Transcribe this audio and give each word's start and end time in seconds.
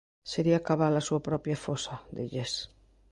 "Sería 0.31 0.63
cavar 0.67 0.93
a 0.97 1.05
súa 1.07 1.21
propia 1.27 1.61
fosa", 1.65 1.95
dilles. 2.15 2.51